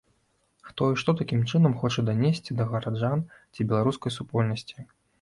Хто 0.69 0.87
і 0.93 0.95
што 1.01 1.15
такім 1.19 1.43
чынам 1.51 1.77
хоча 1.85 2.05
данесці 2.09 2.59
да 2.63 2.69
гараджан 2.73 3.25
ці 3.55 3.61
беларускай 3.71 4.11
супольнасці? 4.21 4.93